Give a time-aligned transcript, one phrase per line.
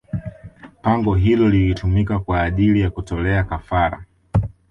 [0.81, 4.05] Pango hilo lilitumika kwa ajili ya kutolea kafara